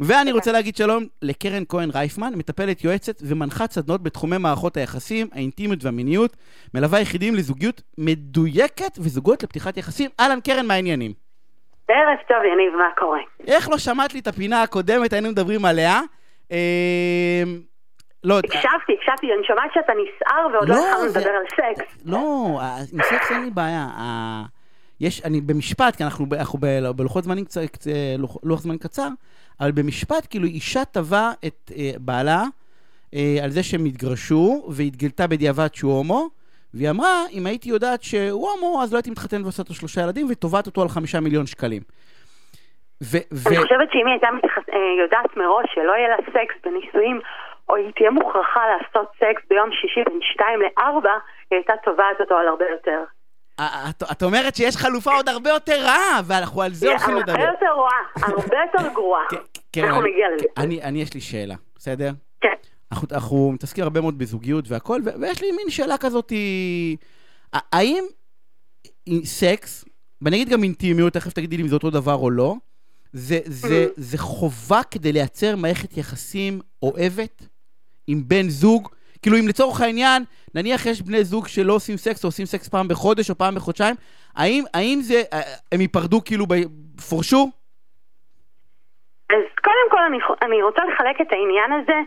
ואני 0.00 0.32
רוצה 0.32 0.52
להגיד 0.52 0.76
שלום 0.76 1.04
לקרן 1.22 1.62
כהן 1.68 1.90
רייפמן, 1.94 2.32
מטפלת 2.36 2.84
יועצת 2.84 3.14
ומנחת 3.28 3.70
סדנות 3.70 4.02
בתחומי 4.02 4.38
מערכות 4.38 4.76
היחסים, 4.76 5.26
האינטימיות 5.32 5.84
והמיניות, 5.84 6.36
מלווה 6.74 7.00
יחידים 7.00 7.34
לזוגיות 7.34 7.82
מדויקת 7.98 8.98
וזוגות 8.98 9.42
לפתיחת 9.42 9.76
יחסים. 9.76 10.10
אהלן 10.20 10.40
קרן, 10.40 10.66
מה 10.66 10.74
העניינים? 10.74 11.12
ערב 11.88 12.18
טוב, 12.28 12.36
יניב, 12.52 12.72
מה 12.78 12.88
קורה? 12.98 13.18
איך 13.46 13.68
לא 13.70 13.78
שמעת 13.78 14.14
לי 14.14 14.20
את 14.20 14.26
הפינה 14.26 14.62
הקודמת, 14.62 15.12
היינו 15.12 15.28
מדברים 15.30 15.64
עליה? 15.64 16.00
אה, 16.52 17.42
לא, 18.24 18.38
הקשבתי, 18.38 18.92
הקשבתי, 18.98 19.26
אני 19.38 19.46
שומעת 19.46 19.70
שאתה 19.74 19.92
נסער 19.92 20.46
ועוד 20.52 20.68
לא 20.68 20.74
לא, 20.74 20.80
התחלנו 20.88 21.06
לדבר 21.06 21.30
על 21.30 21.44
סקס. 21.74 22.02
לא, 22.04 22.58
ה- 22.62 22.76
עם 22.92 23.02
סקס 23.02 23.30
אין 23.30 23.44
לי 23.44 23.50
בעיה. 23.50 23.86
יש, 25.04 25.24
אני 25.24 25.40
במשפט, 25.40 25.96
כי 25.96 26.04
אנחנו, 26.04 26.26
אנחנו 26.38 26.58
ב- 26.62 26.90
בלוחות 26.96 27.24
זמנים 27.24 27.44
קצר, 27.44 27.60
קצ- 27.64 27.86
לוח, 28.42 28.60
זמן 28.60 28.78
קצר, 28.78 29.08
אבל 29.60 29.72
במשפט, 29.72 30.26
כאילו, 30.30 30.44
אישה 30.46 30.84
תבעה 30.84 31.32
את 31.46 31.70
אה, 31.76 31.90
בעלה 31.98 32.42
אה, 33.14 33.36
על 33.44 33.50
זה 33.50 33.62
שהם 33.62 33.84
התגרשו, 33.84 34.66
והתגלתה 34.76 35.26
בדיעבד 35.26 35.74
שהוא 35.74 35.92
הומו, 35.96 36.28
והיא 36.74 36.90
אמרה, 36.90 37.22
אם 37.32 37.46
הייתי 37.46 37.68
יודעת 37.68 38.02
שהוא 38.02 38.48
הומו, 38.50 38.82
אז 38.82 38.92
לא 38.92 38.98
הייתי 38.98 39.10
מתחתנת 39.10 39.42
ועושה 39.42 39.62
לו 39.68 39.74
שלושה 39.74 40.00
ילדים, 40.00 40.26
ותובעת 40.30 40.66
אותו 40.66 40.82
על 40.82 40.88
חמישה 40.88 41.20
מיליון 41.20 41.46
שקלים. 41.46 41.82
ו... 43.02 43.16
ו- 43.32 43.48
אני 43.48 43.56
חושבת 43.56 43.88
שאם 43.92 44.06
היא 44.06 44.12
הייתה 44.12 44.28
אה, 44.72 44.78
יודעת 45.04 45.36
מראש 45.36 45.66
שלא 45.74 45.92
יהיה 45.92 46.08
לה 46.08 46.16
סקס 46.32 46.54
בנישואים, 46.64 47.20
או 47.68 47.76
היא 47.76 47.92
תהיה 47.96 48.10
מוכרחה 48.10 48.60
לעשות 48.72 49.08
סקס 49.16 49.42
ביום 49.50 49.70
שישי 49.72 50.00
בין 50.08 50.20
שתיים 50.32 50.60
לארבע, 50.60 51.10
היא 51.50 51.56
הייתה 51.56 51.72
תובעת 51.84 52.20
אותו 52.20 52.34
על 52.34 52.48
הרבה 52.48 52.64
יותר. 52.70 53.00
אה, 53.60 53.90
את, 54.12 54.22
אומרת 54.22 54.56
שיש 54.56 54.76
חלופה 54.76 55.14
עוד 55.14 55.28
הרבה 55.28 55.50
יותר 55.50 55.82
רעה, 55.84 56.20
ואנחנו 56.24 56.62
על 56.62 56.74
זה 56.74 56.88
הולכים 56.88 57.16
לדבר. 57.16 57.32
הרבה 57.32 57.44
יותר 57.44 57.66
רעה, 57.76 58.28
הרבה 58.34 58.56
יותר 58.72 58.92
גרועה. 58.94 59.22
כן, 59.30 59.36
כן, 59.72 59.84
אנחנו 59.84 60.02
נגיע 60.02 60.26
לזה. 60.36 60.46
אני, 60.56 60.82
אני, 60.82 61.02
יש 61.02 61.14
לי 61.14 61.20
שאלה, 61.20 61.54
בסדר? 61.76 62.12
כן. 62.40 62.48
אנחנו, 63.12 63.52
מתעסקים 63.52 63.84
הרבה 63.84 64.00
מאוד 64.00 64.18
בזוגיות 64.18 64.64
והכל, 64.68 65.00
ו- 65.04 65.20
ויש 65.20 65.42
לי 65.42 65.52
מין 65.52 65.70
שאלה 65.70 65.98
כזאת, 65.98 66.30
היא- 66.30 66.96
ה- 67.54 67.76
האם 67.76 68.04
סקס, 69.24 69.84
ואני 70.22 70.36
אגיד 70.36 70.48
גם 70.48 70.62
אינטימיות, 70.62 71.12
תכף 71.12 71.32
תגידי 71.32 71.56
לי 71.56 71.62
אם 71.62 71.68
זה 71.68 71.74
אותו 71.74 71.90
דבר 71.90 72.14
או 72.14 72.30
לא, 72.30 72.54
זה, 73.12 73.38
זה, 73.44 73.86
זה 73.96 74.18
חובה 74.18 74.80
כדי 74.90 75.12
לייצר 75.12 75.56
מערכת 75.56 75.96
יחסים 75.96 76.60
אוהבת 76.82 77.46
עם 78.06 78.22
בן 78.26 78.48
זוג? 78.48 78.88
כאילו 79.24 79.36
אם 79.36 79.48
לצורך 79.48 79.80
העניין, 79.80 80.22
נניח 80.54 80.86
יש 80.86 81.02
בני 81.02 81.24
זוג 81.24 81.46
שלא 81.46 81.72
עושים 81.72 81.96
סקס, 81.96 82.24
או 82.24 82.28
עושים 82.28 82.46
סקס 82.46 82.68
פעם 82.68 82.88
בחודש 82.88 83.30
או 83.30 83.34
פעם 83.34 83.54
בחודשיים, 83.54 83.96
האם, 84.36 84.62
האם 84.74 84.98
זה, 85.08 85.18
אה, 85.32 85.40
הם 85.72 85.80
ייפרדו 85.80 86.18
כאילו, 86.24 86.44
ב- 86.46 86.68
פורשו? 87.08 87.42
אז 89.30 89.44
קודם 89.64 89.86
כל 89.90 90.02
אני, 90.08 90.18
אני 90.42 90.62
רוצה 90.62 90.82
לחלק 90.84 91.20
את 91.20 91.32
העניין 91.32 91.72
הזה 91.72 91.98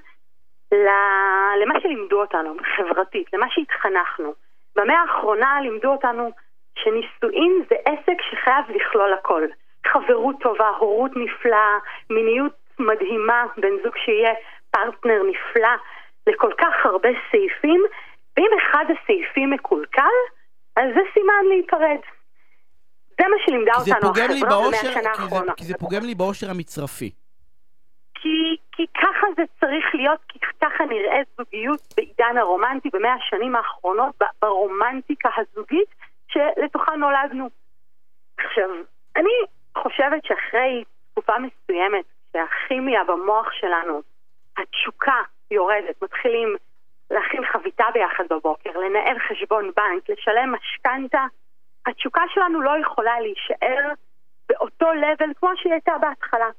למה 1.62 1.80
שלימדו 1.82 2.22
אותנו 2.22 2.56
חברתית, 2.76 3.28
למה 3.34 3.46
שהתחנכנו. 3.50 4.34
במאה 4.76 5.02
האחרונה 5.02 5.62
לימדו 5.62 5.92
אותנו 5.92 6.32
שנישואים 6.80 7.64
זה 7.70 7.76
עסק 7.86 8.18
שחייב 8.30 8.66
לכלול 8.76 9.14
הכל. 9.14 9.44
חברות 9.88 10.36
טובה, 10.42 10.70
הורות 10.80 11.12
נפלאה, 11.16 11.78
מיניות 12.10 12.54
מדהימה, 12.80 13.46
בן 13.58 13.76
זוג 13.84 13.94
שיהיה 14.06 14.34
פרטנר 14.72 15.22
נפלא, 15.30 15.76
לכל 16.28 16.52
כך 16.58 16.86
הרבה 16.86 17.10
סעיפים, 17.32 17.82
ואם 18.38 18.50
אחד 18.62 18.86
הסעיפים 18.90 19.50
מקולקל, 19.50 20.18
אז 20.76 20.84
זה 20.96 21.02
סימן 21.14 21.46
להיפרד. 21.50 22.00
זה 23.22 23.28
מה 23.28 23.36
שלימדה 23.46 23.72
אותנו 23.80 24.10
החברה 24.10 24.68
במאה 24.68 24.80
השנה 24.80 25.10
האחרונה. 25.10 25.54
כי 25.58 25.64
זה 25.66 25.74
פוגם 25.80 26.02
לי 26.04 26.16
באושר 26.16 26.50
המצרפי. 26.50 27.12
כי, 28.14 28.58
כי 28.72 28.86
ככה 28.94 29.28
זה 29.38 29.44
צריך 29.60 29.86
להיות, 29.94 30.20
כי 30.30 30.40
ככה 30.62 30.86
נראית 30.86 31.28
זוגיות 31.38 31.82
בעידן 31.98 32.38
הרומנטי 32.38 32.90
במאה 32.94 33.14
השנים 33.14 33.56
האחרונות, 33.56 34.16
ברומנטיקה 34.42 35.30
הזוגית 35.38 35.90
שלתוכה 36.28 36.96
נולדנו. 36.96 37.50
עכשיו, 38.38 38.70
אני 39.16 39.30
חושבת 39.78 40.26
שאחרי 40.26 40.84
תקופה 41.12 41.34
מסוימת, 41.38 42.06
שהכימיה 42.34 43.04
במוח 43.04 43.52
שלנו, 43.52 44.02
התשוקה 44.58 45.22
יורדת, 45.52 46.02
מתחילים 46.02 46.56
להכין 47.12 47.46
חביתה 47.46 47.86
ביחד 47.94 48.24
בבוקר, 48.30 48.80
לנהל 48.80 49.20
חשבון 49.20 49.72
בנק, 49.78 50.10
לשלם 50.10 50.52
משכנתה, 50.52 51.26
התשוקה 51.86 52.22
שלנו 52.34 52.62
לא 52.62 52.72
יכולה 52.82 53.20
להישאר 53.20 53.94
באותו 54.50 54.94
לבל 54.94 55.34
כמו 55.40 55.50
שהיא 55.56 55.74
הייתה 55.74 55.92
בהתחלה. 56.02 56.50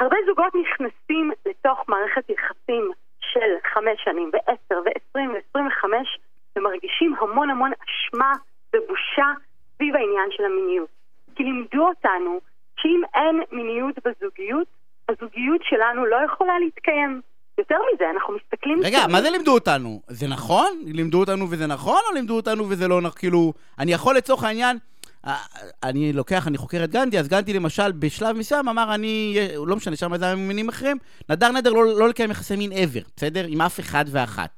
הרבה 0.00 0.16
זוגות 0.26 0.52
נכנסים 0.54 1.32
לתוך 1.46 1.88
מערכת 1.88 2.30
יחסים 2.30 2.90
של 3.20 3.56
חמש 3.74 4.04
שנים, 4.04 4.30
ועשר, 4.32 4.80
ועשרים, 4.84 5.34
ועשרים 5.34 5.66
וחמש, 5.66 6.18
ומרגישים 6.56 7.14
המון 7.20 7.50
המון 7.50 7.70
אשמה 7.72 8.32
ובושה 8.76 9.26
סביב 9.74 9.96
העניין 9.96 10.30
של 10.30 10.44
המיניות. 10.44 10.88
כי 11.36 11.42
לימדו 11.44 11.88
אותנו 11.88 12.40
שאם 12.76 13.02
אין 13.14 13.42
מיניות 13.52 13.94
בזוגיות, 14.04 14.68
הזוגיות 15.08 15.62
שלנו 15.62 16.06
לא 16.06 16.16
יכולה 16.24 16.58
להתקיים. 16.58 17.20
יותר 17.60 17.74
מזה, 17.94 18.04
אנחנו 18.14 18.34
מסתכלים... 18.34 18.78
רגע, 18.84 18.98
סביב- 18.98 19.12
מה 19.12 19.22
זה 19.22 19.30
לימדו 19.30 19.54
אותנו? 19.54 20.00
זה 20.08 20.26
נכון? 20.26 20.82
לימדו 20.86 21.20
אותנו 21.20 21.46
וזה 21.50 21.66
נכון, 21.66 22.00
או 22.08 22.14
לימדו 22.14 22.36
אותנו 22.36 22.64
וזה 22.68 22.88
לא 22.88 23.00
נכון? 23.00 23.18
כאילו, 23.18 23.52
אני 23.78 23.92
יכול 23.92 24.16
לצורך 24.16 24.44
העניין, 24.44 24.78
אה, 25.26 25.36
אני 25.82 26.12
לוקח, 26.12 26.48
אני 26.48 26.58
חוקר 26.58 26.84
את 26.84 26.90
גנדי, 26.90 27.18
אז 27.18 27.28
גנדי 27.28 27.52
למשל 27.52 27.92
בשלב 27.92 28.36
מסוים 28.36 28.68
אמר, 28.68 28.94
אני, 28.94 29.36
לא 29.66 29.76
משנה, 29.76 29.96
שם 29.96 30.16
זה 30.16 30.24
היה 30.24 30.34
ממינים 30.34 30.68
אחרים, 30.68 30.96
נדר 31.28 31.52
נדר 31.52 31.72
לא, 31.72 31.84
לא 31.98 32.08
לקיים 32.08 32.30
יחסי 32.30 32.56
מין 32.56 32.72
ever, 32.72 33.10
בסדר? 33.16 33.44
עם 33.48 33.60
אף 33.60 33.80
אחד 33.80 34.04
ואחת. 34.10 34.50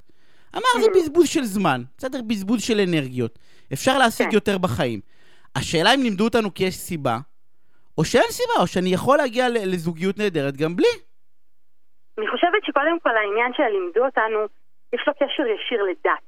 אמר, 0.55 0.83
זה 0.83 0.87
בזבוז 0.95 1.27
של 1.27 1.43
זמן, 1.45 1.83
בסדר? 1.97 2.21
בזבוז 2.27 2.61
של 2.61 2.79
אנרגיות. 2.79 3.39
אפשר 3.73 3.97
להשיג 3.97 4.27
כן. 4.27 4.33
יותר 4.33 4.57
בחיים. 4.57 4.99
השאלה 5.55 5.93
אם 5.93 6.01
לימדו 6.03 6.23
אותנו 6.23 6.53
כי 6.53 6.63
יש 6.63 6.77
סיבה, 6.77 7.17
או 7.97 8.05
שאין 8.05 8.31
סיבה, 8.31 8.53
או 8.59 8.67
שאני 8.67 8.93
יכול 8.93 9.17
להגיע 9.17 9.49
לזוגיות 9.49 10.17
נהדרת 10.17 10.57
גם 10.57 10.75
בלי. 10.75 10.87
אני 12.17 12.27
חושבת 12.27 12.65
שקודם 12.65 12.99
כל 12.99 13.17
העניין 13.17 13.53
שלימדו 13.53 14.05
אותנו, 14.05 14.39
יש 14.93 15.07
לו 15.07 15.13
קשר 15.13 15.47
ישיר 15.47 15.83
לדת. 15.83 16.23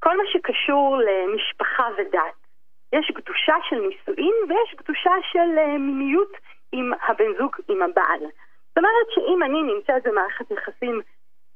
כל 0.00 0.16
מה 0.16 0.22
שקשור 0.32 0.98
למשפחה 0.98 1.88
ודת, 1.96 2.34
יש 2.92 3.10
קדושה 3.14 3.54
של 3.68 3.76
נישואים 3.76 4.34
ויש 4.48 4.74
קדושה 4.76 5.10
של 5.32 5.58
אה, 5.58 5.78
מיניות 5.78 6.32
עם 6.72 6.92
הבן 7.08 7.34
זוג, 7.38 7.56
עם 7.68 7.82
הבעל. 7.82 8.20
זאת 8.68 8.78
אומרת 8.78 9.06
שאם 9.14 9.42
אני 9.42 9.62
נמצאת 9.62 10.02
במערכת 10.06 10.50
יחסים, 10.50 11.00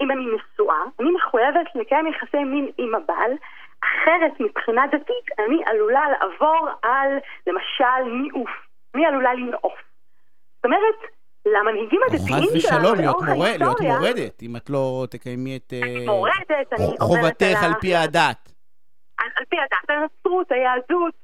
אם 0.00 0.10
אני 0.10 0.26
נשואה, 0.26 0.82
אני 1.00 1.10
מחויבת 1.10 1.74
לקיים 1.74 2.06
יחסי 2.06 2.44
מין 2.44 2.70
עם 2.78 2.94
הבעל, 2.94 3.32
אחרת 3.84 4.40
מבחינה 4.40 4.86
דתית 4.86 5.38
אני 5.38 5.62
עלולה 5.66 6.04
לעבור 6.10 6.68
על, 6.82 7.18
למשל, 7.46 8.02
ניאוף. 8.22 8.50
אני 8.94 9.06
עלולה 9.06 9.34
לנאוף. 9.34 9.74
זאת 10.56 10.64
אומרת, 10.64 11.15
למנהיגים 11.46 12.00
הדתיים 12.06 12.28
שלנו, 12.28 12.82
ושלום, 12.82 12.98
להיות, 12.98 13.16
לאורך 13.16 13.28
מורה, 13.28 13.48
להיות 13.56 13.80
ההיסטוריה, 13.80 13.98
מורדת, 13.98 14.42
אם 14.42 14.56
את 14.56 14.70
לא 14.70 15.06
תקיימי 15.10 15.56
את 15.56 15.72
אה, 15.72 15.80
אני 15.82 16.06
מורדת, 16.06 16.72
חובתך 17.00 17.62
על 17.64 17.72
פי 17.80 17.94
הדת. 17.94 18.52
על, 19.18 19.44
פי 19.48 19.56
הדת, 19.60 19.90
הנצרות, 19.90 20.52
היהדות. 20.52 21.14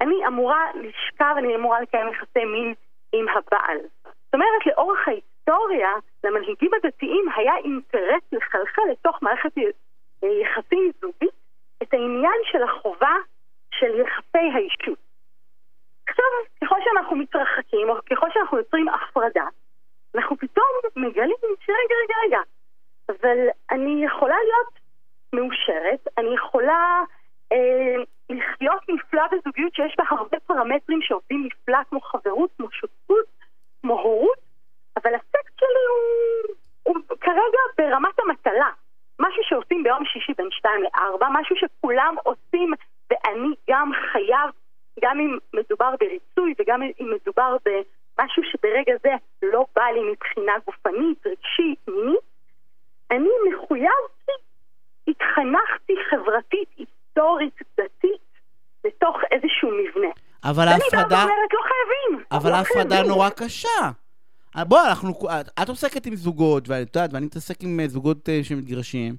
אני 0.00 0.26
אמורה 0.26 0.60
לשכב, 0.74 1.34
אני 1.38 1.56
אמורה 1.56 1.80
לקיים 1.80 2.08
יחסי 2.08 2.44
מין 2.44 2.74
עם 3.12 3.26
הבעל. 3.28 3.78
זאת 4.04 4.34
אומרת, 4.34 4.66
לאורך 4.66 5.08
ההיסטוריה, 5.08 5.88
למנהיגים 6.24 6.70
הדתיים 6.76 7.24
היה 7.36 7.56
אינטרס 7.64 8.22
לחלחל 8.32 8.82
לתוך 8.92 9.22
מערכת 9.22 9.56
י- 9.56 10.26
יחסים 10.42 10.90
זוגית 11.00 11.34
את 11.82 11.94
העניין 11.94 12.40
של 12.52 12.62
החובה 12.62 13.14
של 13.70 14.00
יחסי 14.00 14.46
האישות. 14.54 15.03
עכשיו, 16.08 16.24
ככל 16.64 16.76
שאנחנו 16.84 17.16
מתרחקים, 17.16 17.88
או 17.88 17.94
ככל 18.10 18.26
שאנחנו 18.32 18.58
יוצרים 18.58 18.88
הפרדה, 18.88 19.46
אנחנו 20.14 20.36
פתאום 20.36 20.66
מגלים 20.96 21.36
שרגע, 21.40 21.94
רגע, 22.04 22.14
רגע, 22.26 22.40
אבל 23.08 23.38
אני 23.70 24.04
יכולה 24.04 24.36
להיות 24.44 24.78
מאושרת, 25.32 26.08
אני 26.18 26.34
יכולה 26.34 27.02
אה, 27.52 27.96
לחיות 28.30 28.82
נפלא 28.88 29.22
בזוגיות 29.32 29.74
שיש 29.74 29.94
בה 29.98 30.04
הרבה 30.10 30.40
פרמטרים 30.46 31.02
שעובדים 31.02 31.46
נפלא, 31.46 31.78
כמו 31.90 32.00
חברות, 32.00 32.50
כמו 32.56 32.70
שותפות, 32.70 33.26
כמו 33.82 34.00
הורות, 34.00 34.38
אבל 34.96 35.14
הסקס 35.14 35.52
שלי 35.60 35.84
הוא, 36.82 36.94
הוא 37.08 37.18
כרגע 37.20 37.60
ברמת 37.78 38.18
המטלה. 38.18 38.70
משהו 39.20 39.42
שעושים 39.44 39.82
ביום 39.82 40.04
שישי 40.04 40.32
בין 40.38 40.48
שתיים 40.50 40.82
לארבע, 40.82 41.26
משהו 41.32 41.56
שכולם 41.56 42.14
עושים 42.22 42.72
ואני 43.10 43.54
גם 43.70 43.90
חייב, 44.12 44.50
גם 45.02 45.20
אם 45.20 45.38
מדובר 45.54 45.94
בריצוי 46.00 46.54
וגם 46.58 46.82
אם 46.82 47.10
מדובר 47.14 47.56
במשהו 47.64 48.42
שברגע 48.52 48.92
זה 49.02 49.08
לא 49.42 49.66
בא 49.76 49.82
לי 49.94 50.00
מבחינה 50.12 50.52
גופנית, 50.66 51.26
רגשית, 51.26 51.88
מינית, 51.88 52.20
אני 53.10 53.28
מחויב 53.48 54.04
כי 54.26 54.32
התחנכתי 55.10 55.94
חברתית, 56.10 56.68
היסטורית, 56.76 57.54
דתית, 57.80 58.20
לתוך 58.84 59.16
איזשהו 59.30 59.70
מבנה. 59.70 60.12
אבל 60.44 60.64
ואני 60.68 60.78
באה 60.92 61.00
ההפרדה, 61.00 61.16
ואומרת, 61.16 61.52
לא 61.52 61.60
חייבים. 61.62 62.24
אבל 62.32 62.50
לא 62.50 62.56
ההפרדה 62.56 62.94
חייבים. 62.94 63.10
נורא 63.10 63.30
קשה. 63.30 63.90
בוא, 64.56 64.80
אנחנו, 64.88 65.14
את, 65.62 65.68
עוסקת 65.68 66.06
עם 66.06 66.16
זוגות, 66.16 66.68
ואת 66.68 66.96
יודעת, 66.96 67.10
ואני 67.12 67.26
מתעסק 67.26 67.62
עם 67.62 67.80
אה, 67.80 67.88
זוגות 67.88 68.28
uh, 68.28 68.44
שמתגרשים, 68.44 69.16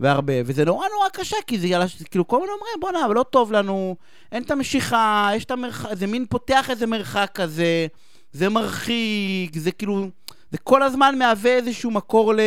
והרבה, 0.00 0.32
וזה 0.44 0.64
נורא 0.64 0.86
נורא 0.88 1.08
קשה, 1.08 1.36
כי 1.46 1.58
זה 1.58 1.66
יאללה, 1.66 1.84
כאילו, 2.10 2.26
כל 2.26 2.40
מיני 2.40 2.52
אומרים, 2.52 2.74
בואנה, 2.80 3.06
אבל 3.06 3.14
לא 3.14 3.22
טוב 3.22 3.52
לנו, 3.52 3.96
אין 4.32 4.42
את 4.42 4.50
המשיכה, 4.50 5.30
יש 5.34 5.44
את 5.44 5.50
המרחק, 5.50 5.88
זה 5.92 6.06
מין 6.06 6.26
פותח 6.26 6.70
איזה 6.70 6.86
מרחק 6.86 7.30
כזה, 7.34 7.86
זה 8.32 8.48
מרחיק, 8.48 9.54
זה 9.54 9.72
כאילו, 9.72 10.06
זה 10.50 10.58
כל 10.58 10.82
הזמן 10.82 11.18
מהווה 11.18 11.50
איזשהו 11.50 11.90
מקור 11.90 12.34
ל... 12.34 12.40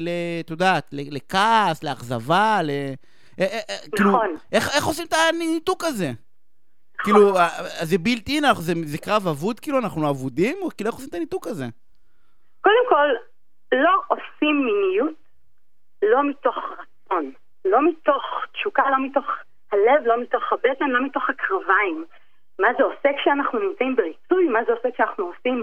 ל 0.00 0.08
את 0.40 0.50
יודעת, 0.50 0.88
לכעס, 0.92 1.84
לאכזבה, 1.84 2.60
ל... 2.62 2.70
אה, 3.40 3.60
כאילו, 3.96 4.10
נכון. 4.10 4.26
כאילו, 4.26 4.38
איך, 4.52 4.76
איך 4.76 4.84
עושים 4.84 5.06
את 5.06 5.14
הניתוק 5.34 5.84
הזה? 5.84 6.12
כאילו, 6.98 7.38
אה, 7.38 7.48
זה 7.82 7.98
בילט 7.98 8.28
אין, 8.28 8.44
זה, 8.58 8.72
זה 8.84 8.98
קרב 8.98 9.28
אבוד, 9.28 9.60
כאילו, 9.60 9.78
אנחנו 9.78 10.10
אבודים? 10.10 10.56
או 10.62 10.68
כאילו, 10.76 10.90
איך 10.90 10.94
עושים 10.94 11.08
את 11.08 11.14
הניתוק 11.14 11.46
הזה? 11.46 11.66
קודם 12.60 12.84
כל, 12.88 13.08
לא 13.72 13.90
עושים 14.08 14.66
מיניות 14.66 15.23
לא 16.12 16.28
מתוך 16.28 16.56
רצון, 16.56 17.32
לא 17.64 17.88
מתוך 17.88 18.22
תשוקה, 18.52 18.90
לא 18.90 19.06
מתוך 19.06 19.24
הלב, 19.72 20.06
לא 20.06 20.22
מתוך 20.22 20.52
הבטן, 20.52 20.88
לא 20.88 21.04
מתוך 21.04 21.30
הקרביים. 21.30 22.04
מה 22.58 22.68
זה 22.78 22.84
עושה 22.84 23.08
כשאנחנו 23.20 23.58
נמצאים 23.58 23.96
בריצוי? 23.96 24.48
מה 24.48 24.58
זה 24.66 24.72
עושה 24.72 24.88
כשאנחנו 24.94 25.24
עושים 25.24 25.62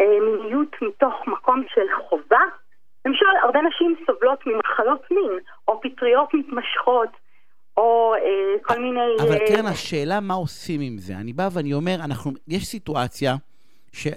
אה, 0.00 0.20
מיניות 0.20 0.76
מתוך 0.82 1.14
מקום 1.26 1.62
של 1.74 1.86
חובה? 2.08 2.44
למשל, 3.06 3.26
הרבה 3.42 3.58
נשים 3.62 3.96
סובלות 4.06 4.46
ממחלות 4.46 5.10
מין, 5.10 5.38
או 5.68 5.80
פטריות 5.80 6.34
מתמשכות, 6.34 7.08
או 7.76 8.14
אה, 8.14 8.62
כל 8.62 8.78
מיני... 8.78 9.00
אבל 9.22 9.32
אה, 9.32 9.46
קרן, 9.46 9.66
השאלה 9.66 10.20
מה 10.20 10.34
עושים 10.34 10.80
עם 10.80 10.98
זה. 10.98 11.14
אני 11.14 11.32
בא 11.32 11.48
ואני 11.52 11.74
אומר, 11.74 11.94
אנחנו, 12.04 12.30
יש 12.48 12.66
סיטואציה, 12.66 13.34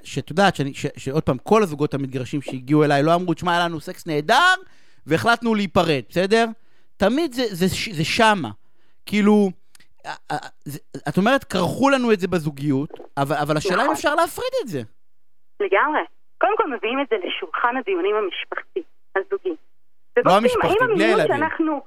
שאת 0.04 0.30
יודעת, 0.30 0.54
שעוד 0.98 1.24
פעם, 1.24 1.38
כל 1.38 1.64
הזוגות 1.64 1.94
המתגרשים 1.94 2.42
שהגיעו 2.42 2.84
אליי 2.84 3.04
לא 3.04 3.16
אמרו, 3.16 3.34
תשמע, 3.34 3.52
היה 3.52 3.66
לנו 3.66 3.80
סקס 3.80 4.08
נהדר, 4.08 4.54
והחלטנו 5.08 5.56
להיפרד, 5.56 6.04
בסדר? 6.10 6.46
תמיד 6.98 7.34
זה, 7.34 7.44
זה, 7.44 7.66
זה, 7.92 8.06
שמה. 8.06 8.50
כאילו, 9.06 9.50
אה, 10.06 10.12
אה, 10.32 10.38
את 11.10 11.18
אומרת, 11.18 11.44
כרכו 11.44 11.90
לנו 11.90 12.12
את 12.14 12.20
זה 12.20 12.28
בזוגיות, 12.28 12.90
אבל, 13.18 13.36
אבל 13.36 13.58
השאלה 13.58 13.86
אם. 13.86 13.92
אפשר 13.92 14.16
להפריד 14.16 14.54
את 14.62 14.68
זה. 14.68 14.82
לגמרי. 15.60 16.02
קודם 16.38 16.58
כל 16.58 16.72
מביאים 16.72 17.00
את 17.02 17.08
זה 17.10 17.16
לשולחן 17.28 17.78
הדיונים 17.78 18.16
המשפחתי, 18.16 18.84
הזוגי. 19.16 19.56
לא 20.26 20.38
המשפחתי, 20.38 20.76
בלי 20.96 21.04
הילדים. 21.04 21.28
שאנחנו... 21.28 21.82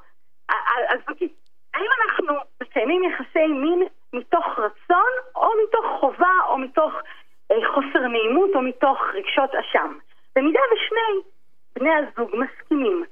הזוגי. 0.91 1.29
האם 1.75 1.91
אנחנו 2.03 2.35
מקיימים 2.63 3.03
יחסי 3.05 3.47
מין 3.47 3.83
מתוך 4.13 4.47
רצון, 4.59 5.13
או 5.37 5.49
מתוך 5.65 5.87
חובה, 6.01 6.35
או 6.49 6.59
מתוך 6.59 6.93
אה, 7.51 7.57
חוסר 7.75 8.09
נעימות, 8.09 8.51
או 8.55 8.63
מתוך 8.63 8.99
רגשות 9.15 9.51
אשם? 9.55 9.99
במידה 10.37 10.61
ושני 10.73 11.31
בני 11.75 11.91
הזוג 11.95 12.31
מסכימים 12.37 13.05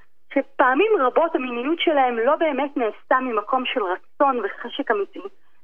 שפעמים 0.58 0.92
רבות 1.00 1.34
המיניות 1.34 1.80
שלהם 1.80 2.18
לא 2.18 2.36
באמת 2.36 2.76
נעשתה 2.76 3.18
ממקום 3.20 3.64
של 3.66 3.80
רצון 3.82 4.40
וחשק 4.44 4.90
אמיתי, 4.90 5.20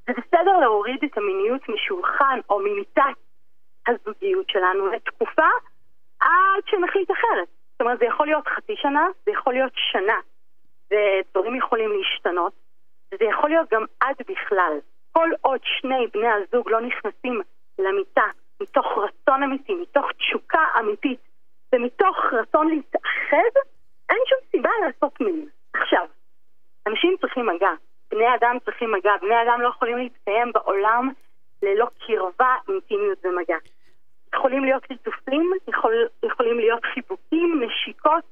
זה 0.06 0.12
בסדר 0.12 0.58
להוריד 0.60 1.04
את 1.04 1.18
המיניות 1.18 1.68
משולחן 1.68 2.40
או 2.50 2.58
ממיטת 2.58 3.16
הזוגיות 3.88 4.48
שלנו 4.48 4.86
לתקופה 4.86 5.48
עד 6.20 6.62
שנחליט 6.66 7.10
אחרת. 7.10 7.48
זאת 7.72 7.80
אומרת, 7.80 7.98
זה 7.98 8.04
יכול 8.04 8.26
להיות 8.26 8.48
חצי 8.48 8.76
שנה, 8.76 9.06
זה 9.24 9.32
יכול 9.32 9.52
להיות 9.52 9.72
שנה, 9.74 10.18
ודברים 10.90 11.56
יכולים 11.56 11.90
להשתנות. 11.92 12.52
זה 13.10 13.24
יכול 13.24 13.50
להיות 13.50 13.70
גם 13.70 13.84
עד 14.00 14.16
בכלל. 14.28 14.78
כל 15.12 15.30
עוד 15.40 15.60
שני 15.64 16.06
בני 16.12 16.28
הזוג 16.28 16.70
לא 16.70 16.80
נכנסים 16.80 17.40
למיטה 17.78 18.26
מתוך 18.60 18.86
רצון 18.96 19.42
אמיתי, 19.42 19.74
מתוך 19.74 20.06
תשוקה 20.18 20.64
אמיתית, 20.80 21.20
ומתוך 21.74 22.16
רצון 22.32 22.68
להתאחד, 22.68 23.54
סיבה 24.54 24.70
לעשות 24.86 25.20
מין. 25.20 25.48
עכשיו, 25.74 26.06
אנשים 26.86 27.16
צריכים 27.20 27.46
מגע, 27.46 27.72
בני 28.10 28.24
אדם 28.38 28.56
צריכים 28.64 28.92
מגע, 28.92 29.10
בני 29.22 29.34
אדם 29.42 29.60
לא 29.60 29.68
יכולים 29.68 29.98
להתקיים 29.98 30.52
בעולם 30.54 31.10
ללא 31.62 31.86
קרבה, 32.06 32.54
אינטימיות 32.68 33.18
ומגע. 33.24 33.56
יכולים 34.34 34.64
להיות 34.64 34.82
ליטופים, 34.90 35.52
יכול, 35.68 35.92
יכולים 36.22 36.58
להיות 36.58 36.84
חיבוקים, 36.94 37.62
נשיקות, 37.62 38.24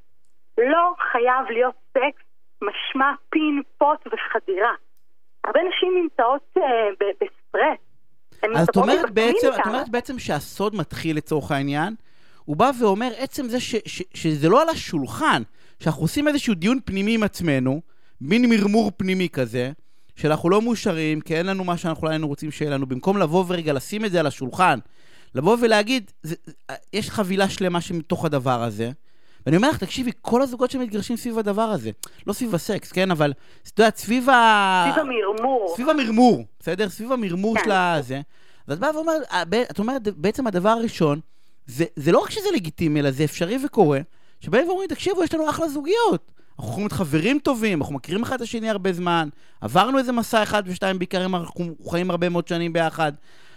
לא 0.59 0.95
חייב 1.13 1.51
להיות 1.51 1.75
סקס 1.91 2.25
משמע 2.63 3.13
פין, 3.31 3.63
פוט 3.79 4.07
וחדירה. 4.07 4.75
הרבה 5.45 5.61
נשים 5.69 6.03
נמצאות 6.03 6.43
uh, 6.59 6.61
בסטרס. 7.21 7.79
אז 8.57 8.69
את 8.69 8.77
אומרת, 8.77 9.11
בעצם, 9.11 9.49
את 9.61 9.67
אומרת 9.67 9.89
בעצם 9.89 10.19
שהסוד 10.19 10.75
מתחיל 10.75 11.17
לצורך 11.17 11.51
העניין, 11.51 11.95
הוא 12.45 12.57
בא 12.57 12.71
ואומר 12.81 13.09
עצם 13.19 13.43
זה 13.43 13.61
ש, 13.61 13.75
ש, 13.87 14.03
שזה 14.15 14.49
לא 14.49 14.63
על 14.63 14.69
השולחן, 14.69 15.43
שאנחנו 15.83 16.03
עושים 16.03 16.29
איזשהו 16.29 16.55
דיון 16.55 16.79
פנימי 16.85 17.15
עם 17.15 17.23
עצמנו, 17.23 17.81
מין 18.21 18.51
מרמור 18.51 18.93
פנימי 18.97 19.29
כזה, 19.29 19.73
שאנחנו 20.17 20.51
לא 20.51 20.63
מאושרים, 20.63 21.21
כי 21.21 21.37
אין 21.37 21.47
לנו 21.47 21.65
מה 21.65 21.77
שאנחנו 21.77 22.09
היינו 22.09 22.29
רוצים 22.29 22.51
שיהיה 22.51 22.71
לנו, 22.71 22.87
במקום 22.87 23.19
לבוא 23.19 23.45
ורגע 23.49 23.73
לשים 23.73 24.05
את 24.05 24.13
זה 24.13 24.21
על 24.21 24.27
השולחן, 24.27 24.79
לבוא 25.35 25.57
ולהגיד, 25.61 26.11
זה, 26.23 26.35
יש 26.93 27.11
חבילה 27.11 27.49
שלמה 27.49 27.81
שמתוך 27.81 28.25
הדבר 28.25 28.63
הזה, 28.63 28.91
ואני 29.47 29.57
אומר 29.57 29.71
לך, 29.71 29.77
תקשיבי, 29.77 30.11
כל 30.21 30.43
הזוגות 30.43 30.71
שמתגרשים 30.71 31.17
סביב 31.17 31.39
הדבר 31.39 31.63
הזה, 31.63 31.91
לא 32.27 32.33
סביב 32.33 32.55
הסקס, 32.55 32.93
כן, 32.93 33.11
אבל 33.11 33.33
את 33.63 33.79
יודעת, 33.79 33.97
סביב 33.97 34.31
ה... 34.31 34.85
סביב 34.93 35.05
המרמור. 35.05 35.73
סביב 35.75 35.89
המרמור, 35.89 36.45
בסדר? 36.61 36.89
סביב 36.89 37.13
המרמור 37.13 37.57
כן. 37.57 37.65
של 37.65 37.71
הזה. 37.71 38.21
ואת 38.69 38.79
באה 38.79 38.97
ואומרת, 38.97 39.23
אה, 39.33 39.43
את 39.71 39.79
אומרת, 39.79 40.03
בעצם 40.03 40.47
הדבר 40.47 40.69
הראשון, 40.69 41.21
זה, 41.67 41.85
זה 41.97 42.13
לא 42.13 42.19
רק 42.19 42.31
שזה 42.31 42.49
לגיטימי, 42.55 43.01
אלא 43.01 43.11
זה 43.11 43.25
אפשרי 43.25 43.59
וקורה, 43.65 44.01
שבאים 44.45 44.69
ואומרים, 44.69 44.89
תקשיבו, 44.89 45.25
יש 45.25 45.35
לנו 45.35 45.51
אחלה 45.51 45.67
זוגיות. 45.67 46.33
אנחנו 46.59 46.71
יכולים 46.71 46.89
להיות 46.89 46.93
חברים 46.93 47.39
טובים, 47.39 47.79
אנחנו 47.81 47.95
מכירים 47.95 48.23
אחד 48.23 48.37
את 48.37 48.41
השני 48.41 48.71
הרבה 48.71 48.93
זמן, 48.93 49.29
עברנו 49.61 49.99
איזה 49.99 50.13
מסע 50.13 50.43
אחד 50.43 50.63
ושתיים 50.67 50.99
בעיקר, 50.99 51.25
אנחנו 51.25 51.65
חיים 51.91 52.11
הרבה 52.11 52.29
מאוד 52.29 52.49
שנים 52.49 52.73
ביחד. 52.73 53.13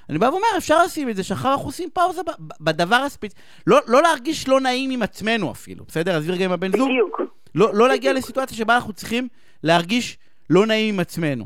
אני 0.09 0.17
בא 0.17 0.25
ואומר, 0.25 0.47
אפשר 0.57 0.83
לשים 0.83 1.09
את 1.09 1.15
זה, 1.15 1.23
שאחר 1.23 1.51
אנחנו 1.51 1.65
עושים 1.65 1.89
פאוזה 1.89 2.21
בדבר 2.61 2.95
הספציפי. 2.95 3.41
לא, 3.67 3.77
לא 3.87 4.01
להרגיש 4.01 4.47
לא 4.47 4.59
נעים 4.59 4.91
עם 4.91 5.01
עצמנו 5.01 5.51
אפילו, 5.51 5.83
בסדר? 5.87 6.11
עזבי 6.17 6.33
רגע 6.33 6.45
עם 6.45 6.51
הבן 6.51 6.71
זוג. 6.71 6.89
בדיוק. 6.89 7.21
לא, 7.55 7.67
לא 7.73 7.87
להגיע 7.87 8.13
לסיטואציה 8.13 8.57
שבה 8.57 8.75
אנחנו 8.75 8.93
צריכים 8.93 9.27
להרגיש 9.63 10.17
לא 10.49 10.65
נעים 10.65 10.93
עם 10.93 10.99
עצמנו. 10.99 11.45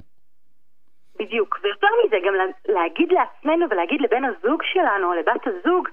בדיוק. 1.20 1.60
ויותר 1.64 1.88
מזה, 2.06 2.16
גם 2.28 2.34
להגיד 2.76 3.10
לעצמנו 3.12 3.66
ולהגיד 3.72 4.02
לבן 4.02 4.24
הזוג 4.26 4.62
שלנו 4.64 5.08
או 5.08 5.14
לבת 5.14 5.48
הזוג, 5.48 5.88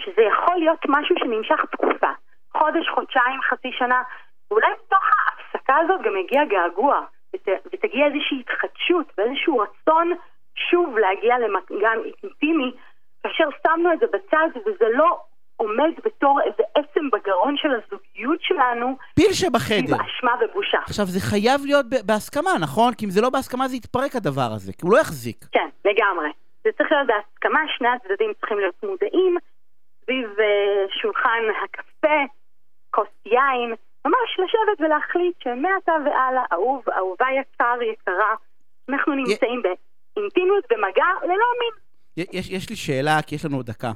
שזה 0.00 0.22
יכול 0.22 0.56
להיות 0.56 0.80
משהו 0.88 1.16
שנמשך 1.18 1.64
תקופה. 1.72 2.12
חודש, 2.58 2.88
חודשיים, 2.94 3.40
חצי 3.50 3.70
שנה. 3.72 4.02
ואולי 4.50 4.66
מתוך 4.84 5.00
ההפסקה 5.02 5.76
הזאת 5.76 6.00
גם 6.04 6.16
יגיע 6.16 6.44
געגוע, 6.44 7.00
ות, 7.34 7.48
ותגיע 7.72 8.06
איזושהי 8.06 8.40
התחדשות 8.40 9.06
ואיזשהו 9.18 9.58
רצון 9.58 10.12
שוב 10.54 10.98
להגיע 10.98 11.38
למגע 11.38 11.90
אינטימי, 12.22 12.72
כאשר 13.22 13.44
שמנו 13.62 13.92
את 13.92 13.98
זה 14.00 14.06
בצד 14.06 14.48
וזה 14.66 14.86
לא 14.92 15.20
עומד 15.56 15.92
בתור 16.04 16.40
איזה 16.46 16.62
עצם 16.74 17.10
בגרון 17.12 17.56
של 17.56 17.68
הזוגיות 17.68 18.38
שלנו. 18.42 18.96
פיל 19.14 19.32
שבחדר. 19.32 19.94
עם 19.94 20.00
אשמה 20.00 20.32
ובושה. 20.40 20.78
עכשיו, 20.86 21.06
זה 21.06 21.20
חייב 21.20 21.60
להיות 21.64 21.86
בהסכמה, 22.06 22.50
נכון? 22.60 22.94
כי 22.94 23.04
אם 23.04 23.10
זה 23.10 23.20
לא 23.20 23.30
בהסכמה 23.30 23.68
זה 23.68 23.76
יתפרק 23.76 24.16
הדבר 24.16 24.50
הזה, 24.56 24.72
כי 24.72 24.80
הוא 24.82 24.92
לא 24.92 24.98
יחזיק. 25.00 25.44
כן, 25.52 25.68
לגמרי. 25.84 26.30
זה 26.64 26.70
צריך 26.78 26.92
להיות 26.92 27.06
בהסכמה, 27.06 27.60
שני 27.76 27.88
הצדדים 27.88 28.32
צריכים 28.40 28.58
להיות 28.58 28.74
מודעים, 28.82 29.36
סביב 30.02 30.28
uh, 30.38 31.00
שולחן 31.02 31.42
הקפה, 31.64 32.18
יין, 33.32 33.74
ממש 34.04 34.30
לשבת 34.38 34.80
ולהחליט 34.80 35.34
שמעתה 35.44 35.92
והלאה, 36.04 36.44
אהוב, 36.52 36.82
אהובה 36.96 37.26
יקר, 37.40 37.82
יקרה, 37.92 38.34
אנחנו 38.88 39.14
נמצאים 39.14 39.62
ב... 39.62 39.66
אינטימיות 40.16 40.64
במגע 40.70 41.04
ללא 41.22 41.48
מין. 41.60 41.74
יש, 42.32 42.50
יש 42.50 42.70
לי 42.70 42.76
שאלה, 42.76 43.22
כי 43.22 43.34
יש 43.34 43.44
לנו 43.44 43.56
עוד 43.56 43.66
דקה. 43.66 43.92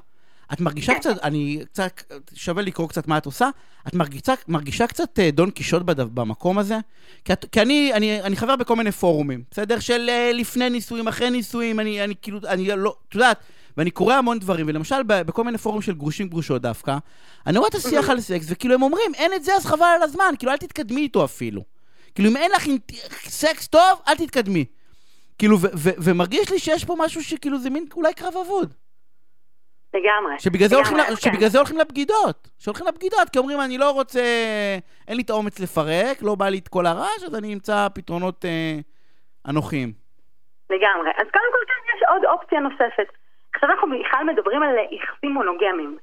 את 0.52 0.60
מרגישה 0.60 0.92
כן. 0.92 0.98
קצת, 0.98 1.22
אני 1.22 1.58
קצת, 1.64 2.02
שווה 2.34 2.62
לקרוא 2.62 2.88
קצת 2.88 3.08
מה 3.08 3.18
את 3.18 3.26
עושה, 3.26 3.48
את 3.88 3.94
מרגישה, 3.94 4.34
מרגישה 4.48 4.86
קצת 4.86 5.18
אה, 5.18 5.30
דון 5.30 5.50
קישוט 5.50 5.82
במקום 5.84 6.58
הזה? 6.58 6.76
כי, 7.24 7.32
את, 7.32 7.44
כי 7.52 7.62
אני, 7.62 7.92
אני, 7.94 8.22
אני 8.22 8.36
חבר 8.36 8.56
בכל 8.56 8.76
מיני 8.76 8.92
פורומים, 8.92 9.42
בסדר? 9.50 9.78
של 9.78 10.06
אה, 10.08 10.30
לפני 10.34 10.70
נישואים, 10.70 11.08
אחרי 11.08 11.30
נישואים, 11.30 11.80
אני, 11.80 12.04
אני 12.04 12.14
כאילו, 12.22 12.38
אני 12.48 12.68
לא, 12.76 12.94
את 13.08 13.14
יודעת, 13.14 13.38
ואני 13.76 13.90
קורא 13.90 14.14
המון 14.14 14.38
דברים, 14.38 14.66
ולמשל 14.68 15.02
בכל 15.06 15.44
מיני 15.44 15.58
פורומים 15.58 15.82
של 15.82 15.94
גרושים 15.94 16.28
גרושות 16.28 16.62
דווקא, 16.62 16.96
אני 17.46 17.58
רואה 17.58 17.68
את 17.68 17.74
השיח 17.74 18.10
על 18.10 18.20
סקס, 18.20 18.46
וכאילו 18.50 18.74
הם 18.74 18.82
אומרים, 18.82 19.14
אין 19.14 19.34
את 19.34 19.44
זה 19.44 19.54
אז 19.54 19.66
חבל 19.66 19.86
על 19.96 20.02
הזמן, 20.02 20.34
כאילו 20.38 20.52
אל 20.52 20.56
תתקדמי 20.56 21.00
איתו 21.00 21.24
אפילו. 21.24 21.62
כאילו 22.14 22.28
אם 22.30 22.36
אין 22.36 22.50
לך 22.50 22.66
סקס 23.12 23.68
טוב, 23.68 24.00
אל 24.08 24.14
תתקדמי. 24.14 24.64
כאילו, 25.38 25.56
ומרגיש 26.04 26.50
לי 26.50 26.58
שיש 26.58 26.84
פה 26.84 26.94
משהו 26.98 27.22
שכאילו 27.22 27.58
זה 27.58 27.70
מין 27.70 27.86
אולי 27.96 28.14
קרב 28.14 28.34
אבוד. 28.46 28.74
לגמרי. 29.94 30.38
שבגלל 30.38 30.68
זה, 30.68 30.76
הולכים, 30.76 30.96
כן. 30.96 31.16
שבגלל 31.16 31.48
זה 31.48 31.58
הולכים 31.58 31.78
לבגידות. 31.78 32.48
שהולכים 32.58 32.86
לבגידות, 32.86 33.30
כי 33.32 33.38
אומרים, 33.38 33.60
אני 33.60 33.78
לא 33.78 33.90
רוצה, 33.90 34.22
אין 35.08 35.16
לי 35.16 35.22
את 35.22 35.30
האומץ 35.30 35.60
לפרק, 35.60 36.22
לא 36.22 36.34
בא 36.34 36.48
לי 36.48 36.58
את 36.58 36.68
כל 36.68 36.86
הרעש, 36.86 37.22
אז 37.26 37.34
אני 37.34 37.54
אמצא 37.54 37.88
פתרונות 37.94 38.44
אה, 38.44 38.78
אנוכיים. 39.48 39.92
לגמרי. 40.70 41.10
אז 41.10 41.26
קודם 41.32 41.50
כל 41.52 41.64
כן, 41.68 41.96
יש 41.96 42.02
עוד 42.08 42.24
אופציה 42.24 42.60
נוספת. 42.60 43.25
עכשיו 43.56 43.70
אנחנו 43.70 43.88
בכלל 43.88 44.24
מדברים 44.24 44.62
על 44.62 44.74
יחסים 44.90 45.32
מונוגמיים. 45.32 45.98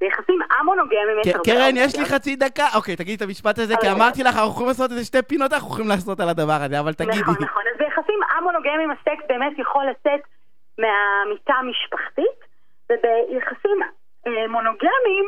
ביחסים 0.00 0.42
א-מונוגמיים 0.42 1.18
יש 1.20 1.34
הרבה... 1.34 1.44
קרן, 1.44 1.74
יש 1.76 1.98
לי. 1.98 2.04
חצי 2.04 2.36
דקה. 2.36 2.66
אוקיי, 2.76 2.96
תגידי 2.96 3.14
את 3.14 3.22
המשפט 3.22 3.58
הזה, 3.58 3.74
כי. 3.80 3.90
אמרתי 3.90 4.22
לך, 4.22 4.36
אנחנו 4.36 4.50
יכולים 4.50 4.68
לעשות 4.68 4.90
איזה 4.90 5.04
שתי 5.04 5.22
פינות, 5.22 5.52
אנחנו 5.52 5.68
יכולים 5.68 5.88
לעשות 5.88 6.20
על 6.20 6.28
הדבר 6.28 6.58
הזה, 6.64 6.80
אבל 6.80 6.92
תגידי. 6.92 7.20
נכון, 7.20 7.34
נכון. 7.40 7.62
אז 7.72 7.78
ביחסים 7.78 8.20
א-מונוגמיים 8.38 8.90
הסקס 8.90 9.24
באמת 9.28 9.58
יכול 9.58 9.84
לצאת 9.90 10.22
מהמיטה 10.78 11.54
המשפחתית, 11.54 12.38
וביחסים 12.90 13.78
אה, 14.26 14.48
מונוגמיים 14.48 15.26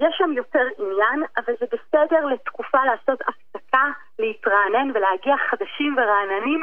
יש 0.00 0.14
שם 0.18 0.32
יותר 0.32 0.64
עניין, 0.78 1.22
אבל 1.36 1.54
זה 1.60 1.66
בסדר 1.72 2.26
לתקופה 2.26 2.78
לעשות 2.84 3.18
הפסקה, 3.28 3.84
להתרענן 4.18 4.90
ולהגיע 4.94 5.34
חדשים 5.50 5.96
ורעננים 5.96 6.62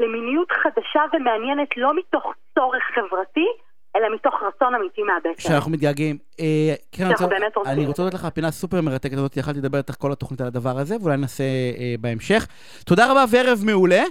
למיניות 0.00 0.52
חדשה 0.52 1.02
ומעניינת 1.12 1.76
לא 1.76 1.94
מתוך 1.94 2.34
צורך 2.54 2.82
חברתי, 2.94 3.48
אלא 3.96 4.14
מתוך 4.14 4.34
רצון 4.48 4.74
אמיתי 4.74 5.00
מהבטן. 5.02 5.40
שאנחנו 5.42 5.70
מתגעגעים. 5.70 6.16
אה, 6.40 6.44
קרן, 6.90 7.06
שאנחנו 7.08 7.26
רוצה- 7.26 7.38
באמת 7.40 7.56
רוצים. 7.56 7.72
אני 7.72 7.86
רוצה 7.86 8.02
להודות 8.02 8.14
לך, 8.20 8.24
הפינה 8.24 8.48
הסופר 8.48 8.80
מרתקת 8.80 9.12
הזאת, 9.12 9.36
יכלתי 9.36 9.58
לדבר 9.58 9.78
איתך 9.78 9.94
כל 9.98 10.12
התוכנית 10.12 10.40
על 10.40 10.46
הדבר 10.46 10.78
הזה, 10.78 10.96
ואולי 11.00 11.16
ננסה 11.16 11.44
אה, 11.78 11.94
בהמשך. 12.00 12.46
תודה 12.84 13.10
רבה 13.10 13.24
וערב 13.30 13.62
מעולה. 13.66 14.02